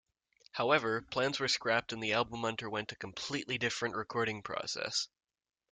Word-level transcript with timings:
However, 0.53 1.03
plans 1.03 1.39
were 1.39 1.47
scrapped 1.47 1.93
and 1.93 2.01
the 2.01 2.11
album 2.13 2.43
underwent 2.43 2.91
a 2.91 2.95
completely 2.95 3.59
different 3.59 3.93
recording 3.95 4.41
process. 4.41 5.07